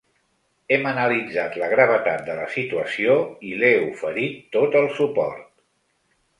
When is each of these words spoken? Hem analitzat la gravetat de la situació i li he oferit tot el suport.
Hem 0.77 0.87
analitzat 0.91 1.57
la 1.63 1.67
gravetat 1.73 2.25
de 2.31 2.39
la 2.41 2.49
situació 2.55 3.19
i 3.51 3.55
li 3.61 3.71
he 3.77 3.85
oferit 3.93 4.43
tot 4.59 4.81
el 4.83 4.93
suport. 4.99 5.49